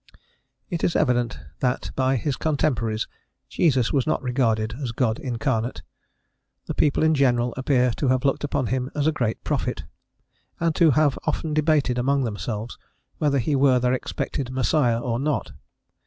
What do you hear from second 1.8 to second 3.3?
by his contemporaries